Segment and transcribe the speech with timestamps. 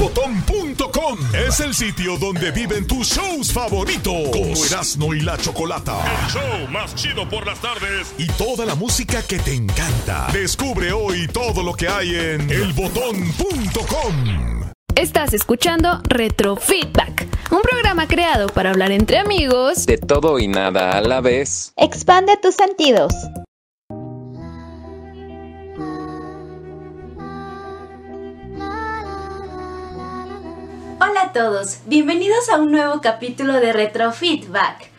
[0.00, 4.30] Elbotón.com es el sitio donde viven tus shows favoritos.
[4.32, 5.98] Como Erasmo y la Chocolata.
[6.24, 8.14] El show más chido por las tardes.
[8.16, 10.28] Y toda la música que te encanta.
[10.32, 14.14] Descubre hoy todo lo que hay en elbotón.com.
[14.94, 20.92] Estás escuchando Retro Feedback, un programa creado para hablar entre amigos de todo y nada
[20.92, 21.74] a la vez.
[21.76, 23.12] Expande tus sentidos.
[31.30, 34.90] A todos, bienvenidos a un nuevo capítulo de Retro Feedback.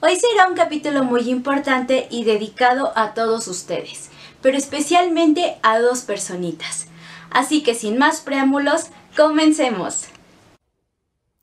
[0.00, 4.08] Hoy será un capítulo muy importante y dedicado a todos ustedes,
[4.40, 6.88] pero especialmente a dos personitas.
[7.30, 10.06] Así que sin más preámbulos, comencemos.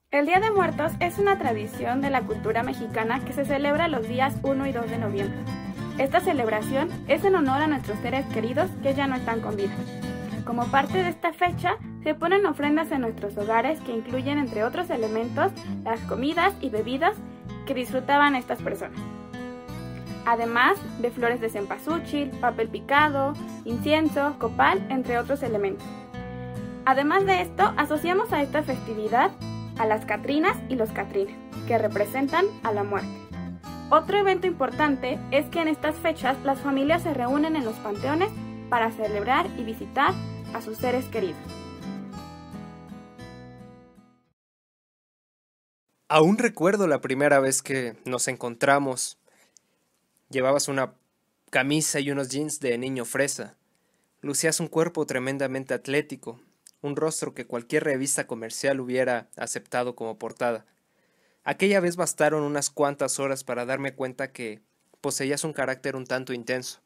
[0.09, 4.07] El Día de Muertos es una tradición de la cultura mexicana que se celebra los
[4.07, 5.37] días 1 y 2 de noviembre.
[5.99, 9.75] Esta celebración es en honor a nuestros seres queridos que ya no están con vida.
[10.45, 14.91] Como parte de esta fecha, se ponen ofrendas en nuestros hogares que incluyen, entre otros
[14.91, 15.51] elementos,
[15.83, 17.17] las comidas y bebidas
[17.65, 18.99] que disfrutaban estas personas.
[20.27, 25.85] Además de flores de cempasúchil, papel picado, incienso, copal, entre otros elementos.
[26.85, 29.31] Además de esto, asociamos a esta festividad
[29.79, 31.35] a las Catrinas y los Catrines,
[31.67, 33.09] que representan a la muerte.
[33.89, 38.29] Otro evento importante es que en estas fechas las familias se reúnen en los panteones
[38.69, 40.13] para celebrar y visitar
[40.55, 41.37] a sus seres queridos.
[46.07, 49.17] Aún recuerdo la primera vez que nos encontramos.
[50.29, 50.93] Llevabas una
[51.49, 53.57] camisa y unos jeans de niño fresa.
[54.21, 56.39] Lucías un cuerpo tremendamente atlético,
[56.81, 60.65] un rostro que cualquier revista comercial hubiera aceptado como portada.
[61.43, 64.61] Aquella vez bastaron unas cuantas horas para darme cuenta que
[65.01, 66.79] poseías un carácter un tanto intenso,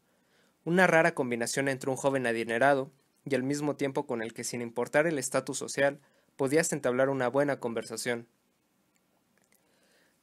[0.65, 2.91] una rara combinación entre un joven adinerado
[3.25, 5.99] y al mismo tiempo con el que sin importar el estatus social
[6.35, 8.27] podías entablar una buena conversación.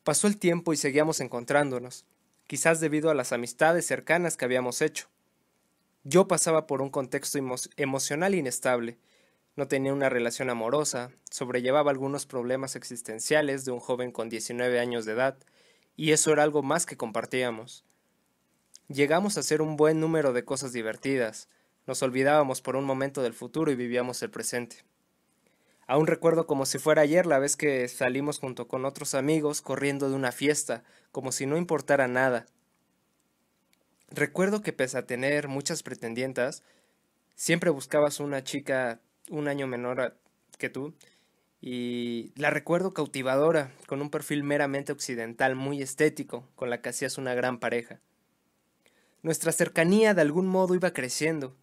[0.05, 2.07] Pasó el tiempo y seguíamos encontrándonos,
[2.47, 5.09] quizás debido a las amistades cercanas que habíamos hecho.
[6.05, 7.39] Yo pasaba por un contexto
[7.77, 8.99] emocional inestable,
[9.57, 15.07] no tenía una relación amorosa, sobrellevaba algunos problemas existenciales de un joven con 19 años
[15.07, 15.39] de edad,
[15.97, 17.85] y eso era algo más que compartíamos.
[18.89, 21.49] Llegamos a hacer un buen número de cosas divertidas,
[21.87, 24.85] nos olvidábamos por un momento del futuro y vivíamos el presente.
[25.87, 30.09] Aún recuerdo como si fuera ayer la vez que salimos junto con otros amigos corriendo
[30.09, 30.83] de una fiesta,
[31.13, 32.47] como si no importara nada.
[34.11, 36.65] Recuerdo que pese a tener muchas pretendientas,
[37.37, 40.17] siempre buscabas una chica un año menor
[40.59, 40.95] que tú,
[41.61, 47.19] y la recuerdo cautivadora, con un perfil meramente occidental, muy estético, con la que hacías
[47.19, 48.01] una gran pareja.
[49.23, 51.57] Nuestra cercanía de algún modo iba creciendo.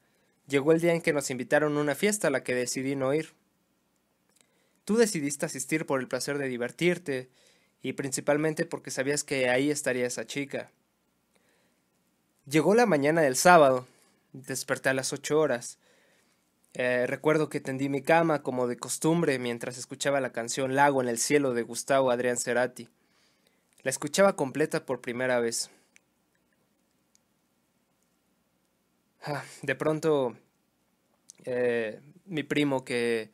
[0.47, 3.13] Llegó el día en que nos invitaron a una fiesta a la que decidí no
[3.13, 3.33] ir.
[4.85, 7.29] Tú decidiste asistir por el placer de divertirte
[7.81, 10.69] y principalmente porque sabías que ahí estaría esa chica.
[12.45, 13.87] Llegó la mañana del sábado.
[14.33, 15.77] Desperté a las ocho horas.
[16.73, 21.07] Eh, recuerdo que tendí mi cama como de costumbre mientras escuchaba la canción Lago en
[21.07, 22.89] el cielo de Gustavo Adrián Cerati.
[23.83, 25.69] La escuchaba completa por primera vez.
[29.61, 30.35] De pronto,
[31.45, 33.31] eh, mi primo que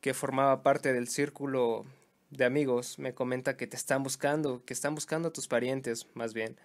[0.00, 1.84] que formaba parte del círculo
[2.30, 6.32] de amigos me comenta que te están buscando, que están buscando a tus parientes más
[6.32, 6.56] bien,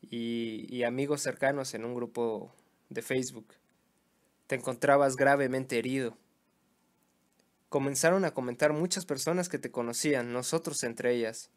[0.00, 2.50] y amigos cercanos en un grupo
[2.88, 3.48] de Facebook.
[4.46, 6.16] Te encontrabas gravemente herido.
[7.68, 11.50] Comenzaron a comentar muchas personas que te conocían, nosotros entre ellas.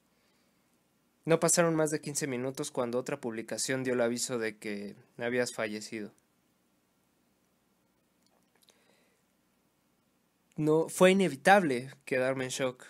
[1.25, 5.53] No pasaron más de 15 minutos cuando otra publicación dio el aviso de que habías
[5.53, 6.11] fallecido.
[10.61, 12.85] no fue inevitable quedarme en shock,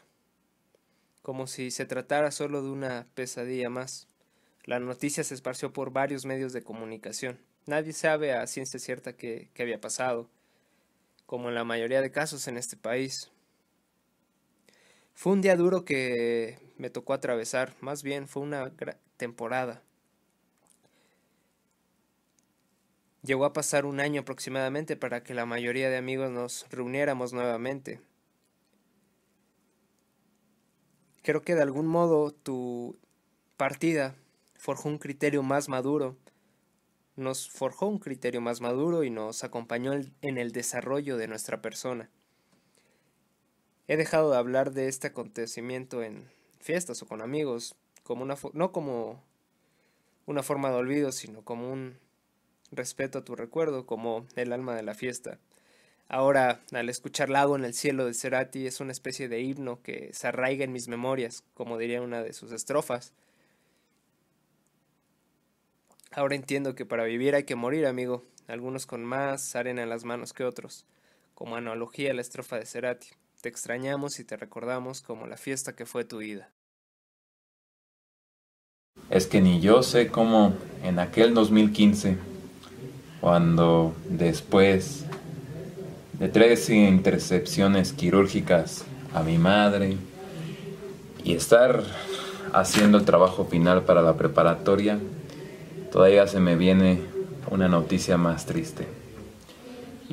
[1.21, 4.07] como si se tratara solo de una pesadilla más.
[4.65, 7.39] La noticia se esparció por varios medios de comunicación.
[7.65, 10.29] Nadie sabe a ciencia cierta qué, había pasado,
[11.25, 13.31] como en la mayoría de casos en este país.
[15.13, 18.71] Fue un día duro que me tocó atravesar, más bien fue una
[19.17, 19.83] temporada.
[23.23, 28.01] Llegó a pasar un año aproximadamente para que la mayoría de amigos nos reuniéramos nuevamente.
[31.21, 32.97] Creo que de algún modo tu
[33.57, 34.15] partida
[34.55, 36.17] forjó un criterio más maduro,
[37.15, 42.09] nos forjó un criterio más maduro y nos acompañó en el desarrollo de nuestra persona.
[43.91, 46.23] He dejado de hablar de este acontecimiento en
[46.61, 49.21] fiestas o con amigos, como una no como
[50.25, 51.97] una forma de olvido, sino como un
[52.71, 55.39] respeto a tu recuerdo como el alma de la fiesta.
[56.07, 60.13] Ahora, al escuchar Lago en el cielo de Cerati, es una especie de himno que
[60.13, 63.11] se arraiga en mis memorias, como diría una de sus estrofas.
[66.11, 70.05] Ahora entiendo que para vivir hay que morir, amigo, algunos con más arena en las
[70.05, 70.85] manos que otros,
[71.35, 73.09] como analogía a la estrofa de Cerati.
[73.41, 76.51] Te extrañamos y te recordamos como la fiesta que fue tu vida.
[79.09, 80.53] Es que ni yo sé cómo
[80.83, 82.17] en aquel 2015,
[83.19, 85.05] cuando después
[86.19, 89.97] de tres intercepciones quirúrgicas a mi madre
[91.23, 91.83] y estar
[92.53, 94.99] haciendo el trabajo final para la preparatoria,
[95.91, 97.01] todavía se me viene
[97.49, 98.87] una noticia más triste.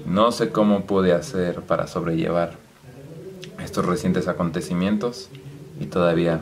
[0.07, 2.68] no sé cómo pude hacer para sobrellevar
[3.85, 5.29] recientes acontecimientos
[5.81, 6.41] y todavía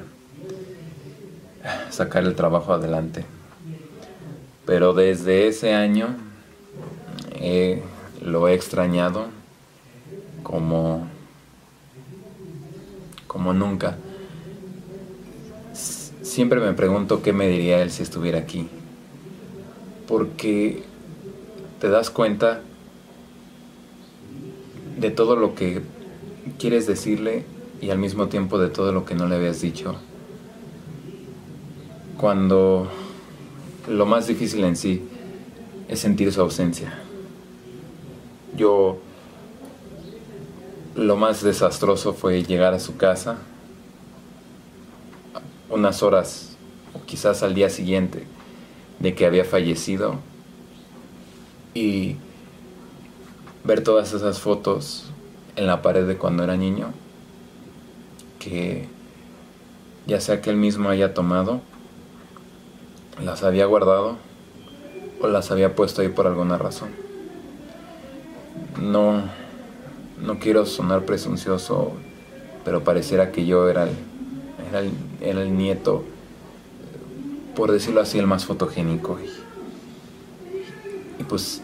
[1.91, 3.25] sacar el trabajo adelante.
[4.65, 6.17] Pero desde ese año
[8.23, 9.27] lo he extrañado
[10.43, 11.07] como,
[13.27, 13.97] como nunca.
[15.73, 18.69] Siempre me pregunto qué me diría él si estuviera aquí.
[20.09, 20.83] Porque
[21.81, 22.61] te das cuenta
[24.99, 25.83] de todo lo que
[26.59, 27.45] quieres decirle
[27.81, 29.97] y al mismo tiempo de todo lo que no le habías dicho.
[32.19, 32.91] Cuando
[33.89, 35.03] lo más difícil en sí
[35.89, 36.99] es sentir su ausencia.
[38.57, 38.99] Yo
[40.95, 43.39] lo más desastroso fue llegar a su casa
[45.69, 46.57] unas horas
[46.95, 48.25] o quizás al día siguiente
[48.99, 50.17] de que había fallecido
[51.75, 52.17] y
[53.65, 55.11] ver todas esas fotos
[55.57, 56.93] en la pared de cuando era niño
[58.39, 58.87] que
[60.07, 61.61] ya sea que él mismo haya tomado,
[63.23, 64.19] las había guardado
[65.21, 66.91] o las había puesto ahí por alguna razón.
[68.81, 69.25] No
[70.21, 71.93] no quiero sonar presuncioso,
[72.65, 73.91] pero pareciera que yo era el,
[75.21, 76.05] era el, nieto,
[77.55, 79.19] por decirlo así, el más fotogénico.
[81.19, 81.63] Y, pues,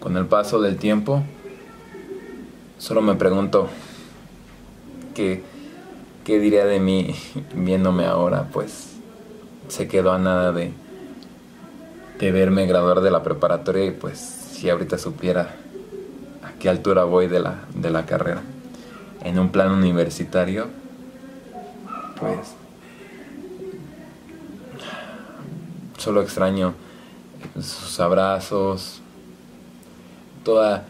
[0.00, 1.22] con el paso del tiempo,
[2.78, 3.68] solo me pregunto
[5.14, 5.42] qué,
[6.24, 7.14] qué diría de mí
[7.54, 8.96] viéndome ahora, pues
[9.68, 10.72] se quedó a nada de,
[12.18, 15.54] de verme graduar de la preparatoria y pues si ahorita supiera
[16.42, 18.42] a qué altura voy de la, de la carrera.
[19.22, 20.68] En un plan universitario,
[22.18, 22.54] pues
[25.96, 26.74] solo extraño
[27.60, 29.02] sus abrazos,
[30.44, 30.84] toda,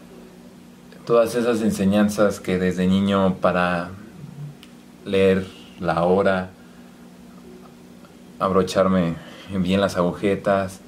[1.05, 3.89] todas esas enseñanzas que desde niño para
[5.05, 5.47] leer
[5.79, 6.49] la hora,
[8.39, 9.15] abrocharme
[9.49, 10.79] bien las agujetas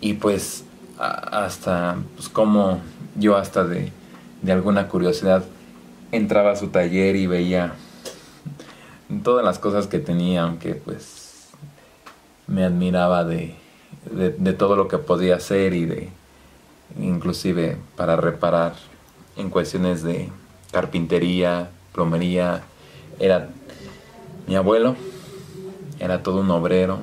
[0.00, 0.64] y pues
[0.98, 2.80] hasta pues como
[3.16, 3.92] yo hasta de,
[4.48, 5.44] alguna curiosidad
[6.12, 7.74] entraba a su taller y veía
[9.22, 11.48] todas las cosas que tenía, aunque pues
[12.46, 13.54] me admiraba de,
[14.10, 16.10] de, todo lo que podía hacer y de
[16.98, 18.74] inclusive para reparar
[19.36, 20.30] en cuestiones de
[20.72, 22.62] carpintería, plomería,
[23.18, 23.48] era
[24.46, 24.96] mi abuelo,
[25.98, 27.00] era todo un obrero,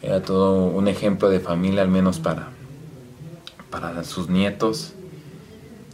[0.00, 2.48] era todo un ejemplo de familia, al menos para,
[3.70, 4.92] para sus nietos.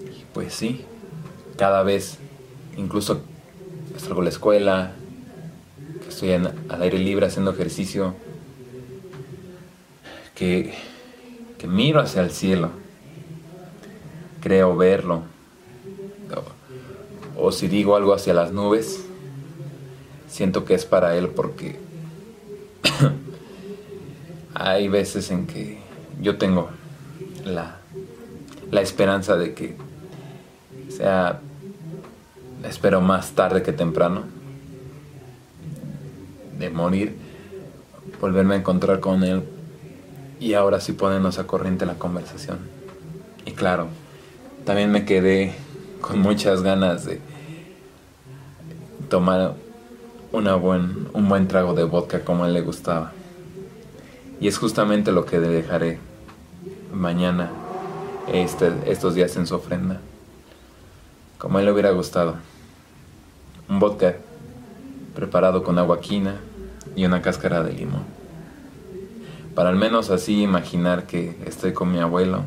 [0.00, 0.84] Y pues sí,
[1.56, 2.19] cada vez,
[2.77, 3.22] incluso
[3.98, 4.93] salgo a la escuela,
[6.03, 8.15] que estoy al aire libre haciendo ejercicio,
[10.34, 10.74] que,
[11.58, 12.70] que miro hacia el cielo,
[14.41, 15.22] creo verlo.
[17.36, 19.05] o si digo algo hacia las nubes,
[20.29, 21.79] siento que es para él porque
[24.55, 25.79] hay veces en que
[26.20, 26.70] yo tengo
[27.44, 27.77] la,
[28.70, 29.77] la esperanza de que
[30.88, 31.41] sea,
[32.65, 34.24] espero más tarde que temprano,
[36.58, 37.17] de morir,
[38.20, 39.44] volverme a encontrar con él
[40.40, 42.58] y ahora sí ponernos a corriente la conversación.
[43.44, 43.88] Y claro,
[44.64, 45.54] también me quedé
[46.00, 47.20] con muchas ganas de
[49.08, 49.54] tomar
[50.32, 53.12] una buen, un buen trago de vodka como a él le gustaba.
[54.40, 55.98] Y es justamente lo que dejaré
[56.92, 57.50] mañana,
[58.32, 60.00] este, estos días en su ofrenda.
[61.38, 62.36] Como a él le hubiera gustado.
[63.68, 64.16] Un vodka
[65.14, 66.36] preparado con agua quina
[66.94, 68.18] y una cáscara de limón.
[69.58, 72.44] Para al menos así imaginar que estoy con mi abuelo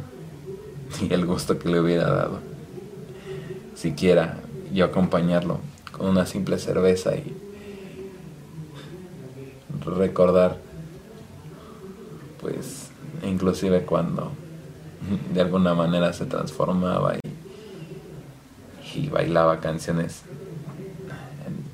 [1.02, 2.40] y el gusto que le hubiera dado.
[3.76, 4.38] Siquiera
[4.72, 5.60] yo acompañarlo
[5.92, 7.36] con una simple cerveza y
[9.86, 10.58] recordar
[12.40, 12.92] pues
[13.24, 14.32] inclusive cuando
[15.34, 17.18] de alguna manera se transformaba
[18.96, 20.22] y, bailaba canciones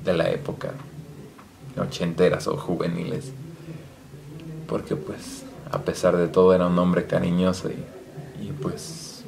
[0.04, 0.72] de la época
[1.80, 3.32] ochenteras o juveniles
[4.68, 9.24] porque pues a pesar de todo era un hombre cariñoso y, pues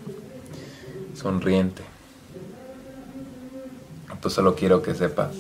[1.15, 1.83] sonriente.
[4.23, 5.35] Pues solo quiero que sepas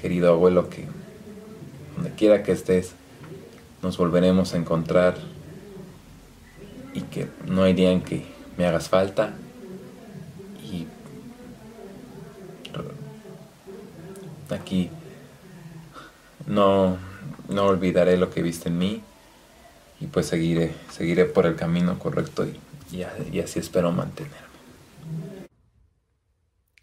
[0.00, 0.86] querido abuelo que
[1.96, 2.92] donde quiera que estés
[3.82, 5.16] nos volveremos a encontrar
[6.94, 9.34] y que no hay día en que me hagas falta
[10.62, 10.86] y
[14.50, 14.90] aquí
[16.46, 16.96] no,
[17.48, 19.02] no olvidaré lo que viste en mí
[20.00, 22.60] y pues seguiré, seguiré por el camino correcto y,
[22.92, 24.48] y, y así espero mantenerme.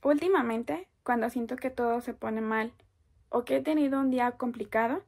[0.04, 2.72] Últimamente, cuando siento que todo se pone mal
[3.30, 5.04] o que he tenido un día complicado,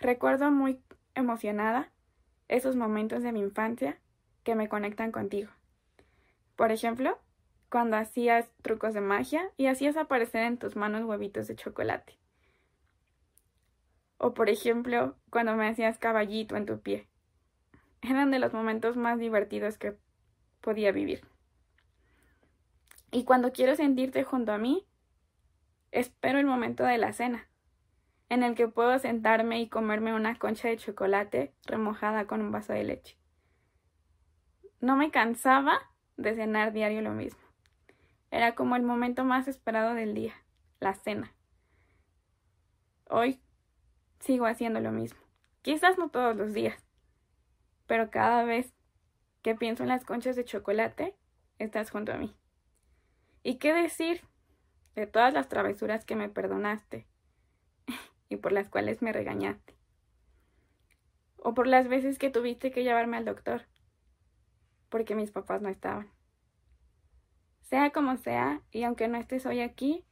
[0.00, 0.80] recuerdo muy
[1.14, 1.90] emocionada
[2.48, 3.98] esos momentos de mi infancia
[4.42, 5.50] que me conectan contigo.
[6.56, 7.18] Por ejemplo,
[7.70, 12.18] cuando hacías trucos de magia y hacías aparecer en tus manos huevitos de chocolate.
[14.18, 17.08] O por ejemplo, cuando me hacías caballito en tu pie.
[18.02, 19.96] Eran de los momentos más divertidos que
[20.60, 21.26] podía vivir.
[23.10, 24.86] Y cuando quiero sentirte junto a mí,
[25.92, 27.48] espero el momento de la cena,
[28.28, 32.72] en el que puedo sentarme y comerme una concha de chocolate remojada con un vaso
[32.72, 33.16] de leche.
[34.80, 35.80] No me cansaba
[36.16, 37.40] de cenar diario lo mismo.
[38.30, 40.34] Era como el momento más esperado del día,
[40.80, 41.32] la cena.
[43.08, 43.40] Hoy
[44.20, 45.20] sigo haciendo lo mismo.
[45.62, 46.82] Quizás no todos los días,
[47.86, 48.74] pero cada vez
[49.42, 51.16] que pienso en las conchas de chocolate,
[51.58, 52.34] estás junto a mí.
[53.42, 54.22] ¿Y qué decir
[54.94, 57.06] de todas las travesuras que me perdonaste
[58.28, 59.76] y por las cuales me regañaste?
[61.36, 63.66] O por las veces que tuviste que llevarme al doctor
[64.88, 66.10] porque mis papás no estaban.
[67.62, 70.04] Sea como sea, y aunque no estés hoy aquí,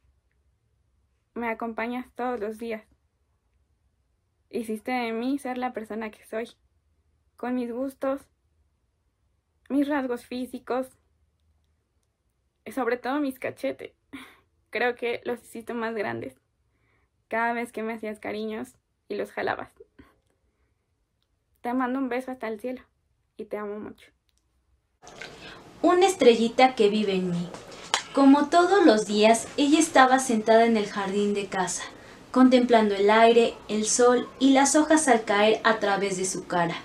[1.33, 2.83] me acompañas todos los días.
[4.49, 6.49] Hiciste de mí ser la persona que soy,
[7.35, 8.21] con mis gustos,
[9.69, 10.87] mis rasgos físicos,
[12.73, 13.93] sobre todo mis cachetes.
[14.69, 16.35] Creo que los hiciste más grandes
[17.27, 18.75] cada vez que me hacías cariños
[19.09, 19.71] y los jalabas.
[21.61, 22.81] Te mando un beso hasta el cielo
[23.35, 24.09] y te amo mucho.
[25.81, 27.49] Una estrellita que vive en mí.
[28.13, 31.83] Como todos los días, ella estaba sentada en el jardín de casa,
[32.31, 36.75] contemplando el aire, el sol y las hojas al caer a través de su cara,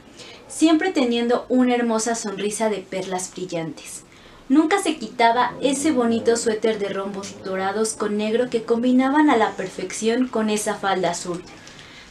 [0.49, 4.03] siempre teniendo una hermosa sonrisa de perlas brillantes.
[4.49, 9.53] Nunca se quitaba ese bonito suéter de rombos dorados con negro que combinaban a la
[9.53, 11.43] perfección con esa falda azul.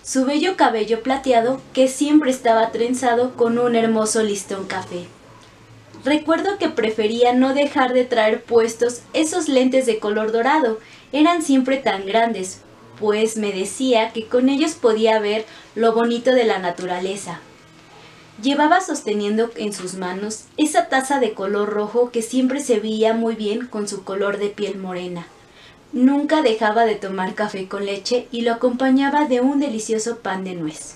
[0.03, 5.05] Su bello cabello plateado que siempre estaba trenzado con un hermoso listón café.
[6.03, 10.79] Recuerdo que prefería no dejar de traer puestos esos lentes de color dorado,
[11.11, 12.61] eran siempre tan grandes,
[12.99, 15.45] pues me decía que con ellos podía ver
[15.75, 17.39] lo bonito de la naturaleza,
[18.41, 23.35] Llevaba sosteniendo en sus manos esa taza de color rojo que siempre se veía muy
[23.35, 25.27] bien con su color de piel morena.
[25.93, 30.55] Nunca dejaba de tomar café con leche y lo acompañaba de un delicioso pan de
[30.55, 30.95] nuez.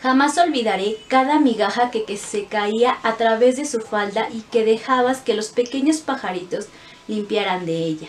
[0.00, 5.20] Jamás olvidaré cada migaja que, se caía a través de su falda y que dejabas
[5.20, 6.66] que los pequeños pajaritos
[7.08, 8.08] limpiaran de ella.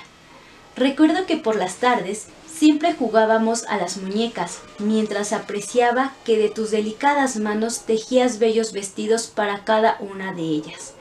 [0.75, 6.71] Recuerdo que por las tardes Siempre jugábamos a las muñecas, mientras apreciaba que de tus
[6.71, 10.93] delicadas manos tejías bellos vestidos para cada una de ellas.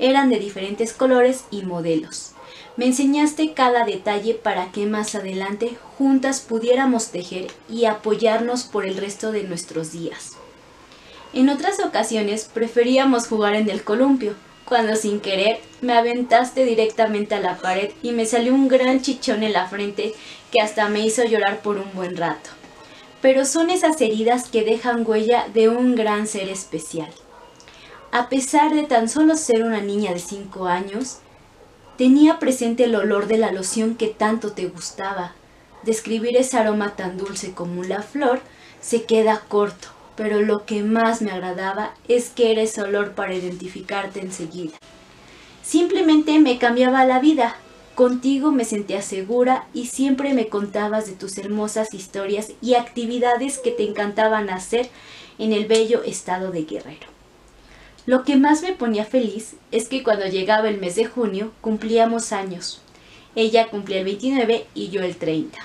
[0.00, 2.32] Eran de diferentes colores y modelos.
[2.76, 8.96] Me enseñaste cada detalle para que más adelante juntas pudiéramos tejer y apoyarnos por el
[8.96, 10.32] resto de nuestros días.
[11.32, 14.34] En otras ocasiones preferíamos jugar en el columpio,
[14.66, 19.42] cuando sin querer me aventaste directamente a la pared y me salió un gran chichón
[19.42, 20.12] en la frente
[20.50, 22.50] que hasta me hizo llorar por un buen rato.
[23.22, 27.10] Pero son esas heridas que dejan huella de un gran ser especial.
[28.10, 31.18] A pesar de tan solo ser una niña de 5 años,
[31.96, 35.32] tenía presente el olor de la loción que tanto te gustaba.
[35.84, 38.40] Describir ese aroma tan dulce como la flor
[38.80, 43.34] se queda corto pero lo que más me agradaba es que era ese olor para
[43.34, 44.76] identificarte enseguida.
[45.62, 47.56] Simplemente me cambiaba la vida.
[47.94, 53.70] Contigo me sentía segura y siempre me contabas de tus hermosas historias y actividades que
[53.70, 54.88] te encantaban hacer
[55.38, 57.08] en el bello estado de Guerrero.
[58.06, 62.32] Lo que más me ponía feliz es que cuando llegaba el mes de junio cumplíamos
[62.32, 62.80] años.
[63.34, 65.58] Ella cumplía el 29 y yo el 30.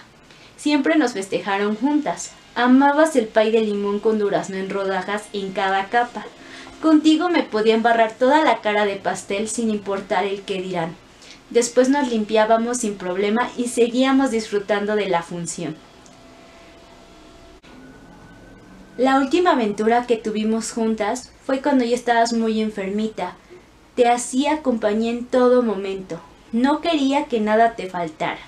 [0.57, 5.85] Siempre nos festejaron juntas, Amabas el pay de limón con durazno en rodajas en cada
[5.85, 6.25] capa.
[6.81, 10.95] Contigo me podía embarrar toda la cara de pastel sin importar el que dirán.
[11.49, 15.75] Después nos limpiábamos sin problema y seguíamos disfrutando de la función.
[18.97, 23.35] La última aventura que tuvimos juntas fue cuando ya estabas muy enfermita.
[23.95, 26.19] Te hacía compañía en todo momento.
[26.51, 28.39] No quería que nada te faltara.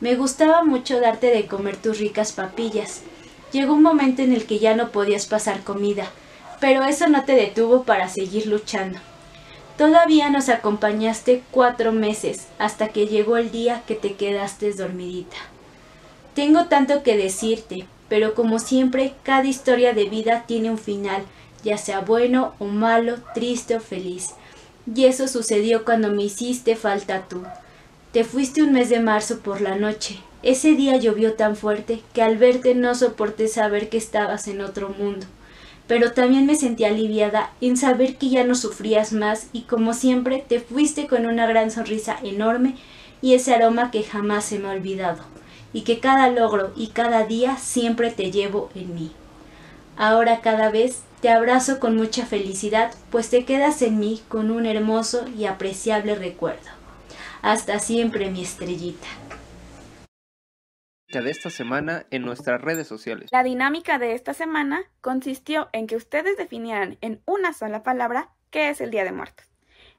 [0.00, 3.02] Me gustaba mucho darte de comer tus ricas papillas.
[3.54, 6.10] Llegó un momento en el que ya no podías pasar comida,
[6.58, 8.98] pero eso no te detuvo para seguir luchando.
[9.78, 15.36] Todavía nos acompañaste cuatro meses hasta que llegó el día que te quedaste dormidita.
[16.34, 21.22] Tengo tanto que decirte, pero como siempre, cada historia de vida tiene un final,
[21.62, 24.30] ya sea bueno o malo, triste o feliz.
[24.92, 27.44] Y eso sucedió cuando me hiciste falta tú.
[28.10, 30.18] Te fuiste un mes de marzo por la noche.
[30.44, 34.90] Ese día llovió tan fuerte que al verte no soporté saber que estabas en otro
[34.90, 35.24] mundo.
[35.86, 40.44] Pero también me sentí aliviada en saber que ya no sufrías más y como siempre
[40.46, 42.76] te fuiste con una gran sonrisa enorme
[43.22, 45.22] y ese aroma que jamás se me ha olvidado
[45.72, 49.12] y que cada logro y cada día siempre te llevo en mí.
[49.96, 54.66] Ahora cada vez te abrazo con mucha felicidad, pues te quedas en mí con un
[54.66, 56.68] hermoso y apreciable recuerdo.
[57.40, 59.08] Hasta siempre, mi estrellita.
[61.14, 63.30] De esta semana en nuestras redes sociales.
[63.30, 68.68] La dinámica de esta semana consistió en que ustedes definieran en una sola palabra qué
[68.68, 69.46] es el Día de Muertos.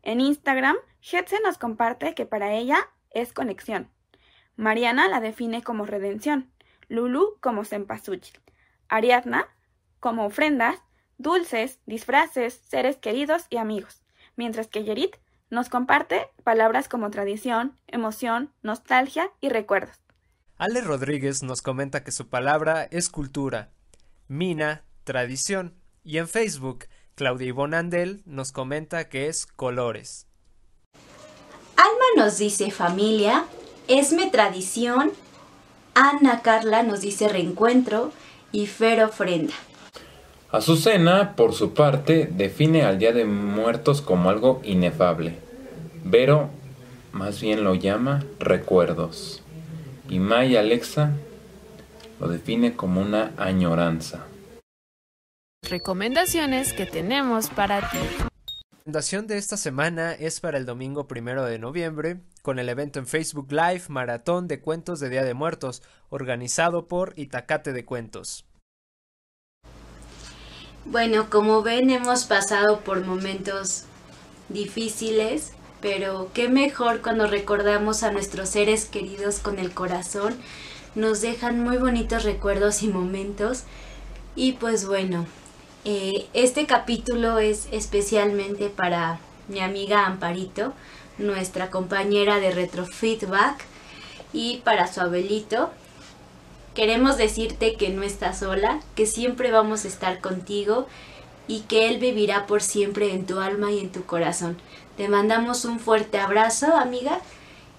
[0.04, 3.90] En Instagram, Hetze nos comparte que para ella es conexión.
[4.58, 6.52] Mariana la define como redención,
[6.90, 8.38] Lulu como cempasúchil,
[8.90, 9.48] Ariadna
[10.02, 10.84] como ofrendas
[11.18, 14.04] dulces, disfraces, seres queridos y amigos,
[14.36, 15.16] mientras que Yerit
[15.50, 20.05] nos comparte palabras como tradición, emoción, nostalgia y recuerdos.
[20.58, 23.72] Ale Rodríguez nos comenta que su palabra es cultura,
[24.30, 26.86] Mina, tradición, y en Facebook,
[27.16, 30.28] Claudia Ivonne Andel nos comenta que es colores.
[31.76, 33.46] Alma nos dice familia,
[33.90, 35.12] Esme tradición,
[35.94, 38.14] Ana Carla nos dice reencuentro
[38.54, 39.54] y Fer ofrenda.
[40.52, 45.38] Azucena, por su parte, define al Día de Muertos como algo inefable.
[46.06, 46.50] Vero
[47.12, 49.42] más bien lo llama recuerdos.
[50.08, 51.12] Y May Alexa
[52.20, 54.26] lo define como una añoranza.
[55.64, 57.98] Recomendaciones que tenemos para ti.
[57.98, 58.30] La
[58.92, 63.08] recomendación de esta semana es para el domingo primero de noviembre, con el evento en
[63.08, 68.46] Facebook Live Maratón de Cuentos de Día de Muertos, organizado por Itacate de Cuentos.
[70.86, 73.86] Bueno, como ven, hemos pasado por momentos
[74.50, 75.54] difíciles,
[75.86, 80.34] pero qué mejor cuando recordamos a nuestros seres queridos con el corazón.
[80.96, 83.66] Nos dejan muy bonitos recuerdos y momentos.
[84.36, 85.28] Y pues bueno,
[85.84, 90.74] eh, este capítulo es especialmente para mi amiga Amparito,
[91.20, 93.64] nuestra compañera de Retrofeedback,
[94.34, 95.70] y para su abuelito,
[96.74, 100.88] Queremos decirte que no estás sola, que siempre vamos a estar contigo
[101.48, 104.58] y que Él vivirá por siempre en tu alma y en tu corazón.
[104.98, 107.20] Te mandamos un fuerte abrazo, amiga,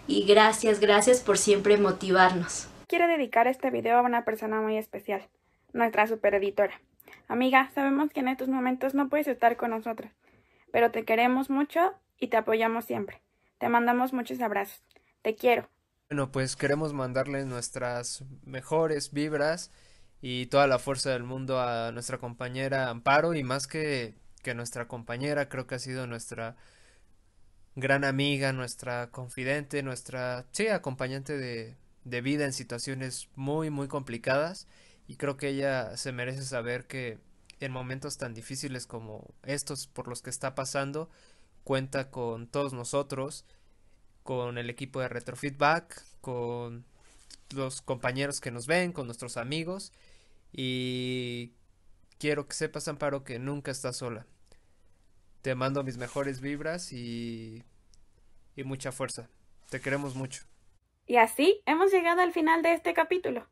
[0.06, 2.68] y gracias, gracias por siempre motivarnos.
[2.88, 5.26] Quiero dedicar este video a una persona muy especial,
[5.72, 6.78] nuestra supereditora.
[7.26, 10.12] Amiga, sabemos que en estos momentos no puedes estar con nosotros,
[10.72, 13.22] pero te queremos mucho y te apoyamos siempre.
[13.56, 14.82] Te mandamos muchos abrazos.
[15.22, 15.70] Te quiero.
[16.10, 19.72] Bueno, pues queremos mandarles nuestras mejores vibras
[20.20, 24.86] y toda la fuerza del mundo a nuestra compañera Amparo y más que, que nuestra
[24.86, 26.56] compañera, creo que ha sido nuestra
[27.76, 34.66] gran amiga, nuestra confidente, nuestra, sí, acompañante de, de vida en situaciones muy, muy complicadas
[35.08, 37.18] y creo que ella se merece saber que
[37.60, 41.08] en momentos tan difíciles como estos por los que está pasando,
[41.64, 43.44] cuenta con todos nosotros
[44.26, 46.84] con el equipo de Retrofeedback, con
[47.54, 49.92] los compañeros que nos ven, con nuestros amigos.
[50.52, 51.52] Y
[52.18, 54.26] quiero que sepas, Amparo, que nunca estás sola.
[55.46, 57.62] Te mando mis mejores vibras y,
[58.56, 59.28] y mucha fuerza.
[59.70, 60.42] Te queremos mucho.
[61.06, 63.46] Y así hemos llegado al final de este capítulo.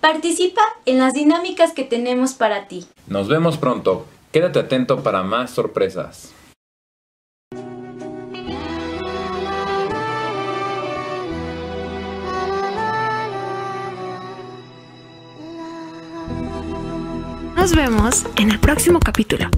[0.00, 2.88] Participa en las dinámicas que tenemos para ti.
[3.06, 4.06] Nos vemos pronto.
[4.32, 6.32] Quédate atento para más sorpresas.
[17.54, 19.50] Nos vemos en el próximo capítulo.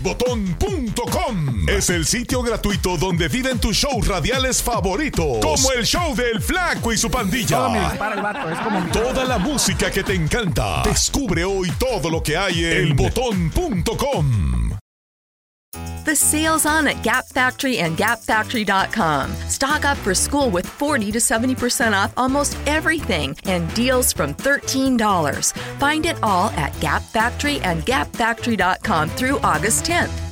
[0.00, 1.68] El elbotón.com.
[1.68, 5.38] Es el sitio gratuito donde viven tus shows radiales favoritos.
[5.42, 7.58] Como el show del Flaco y su pandilla.
[8.92, 10.82] Toda la música que te encanta.
[10.84, 14.49] Descubre hoy todo lo que hay en elbotón.com.
[16.10, 19.30] The sale's on at Gap Factory and GapFactory.com.
[19.46, 25.52] Stock up for school with 40 to 70% off almost everything and deals from $13.
[25.78, 30.29] Find it all at Gap Factory and GapFactory.com through August 10th.